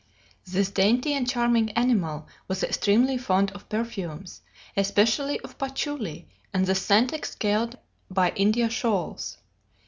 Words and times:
"This 0.47 0.71
dainty 0.71 1.13
and 1.13 1.29
charming 1.29 1.69
animal 1.73 2.27
was 2.47 2.63
extremely 2.63 3.19
fond 3.19 3.51
of 3.51 3.69
perfumes, 3.69 4.41
especially 4.75 5.39
of 5.41 5.59
patchouli 5.59 6.27
and 6.51 6.65
the 6.65 6.73
scent 6.73 7.13
exhaled 7.13 7.77
by 8.09 8.31
India 8.31 8.67
shawls. 8.67 9.37